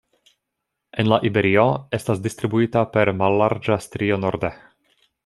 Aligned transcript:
En 1.01 1.09
la 1.11 1.19
Iberio 1.29 1.65
estas 1.97 2.23
distribuita 2.23 2.83
per 2.97 3.07
mallarĝa 3.21 3.79
strio 3.89 4.19
norde. 4.25 4.53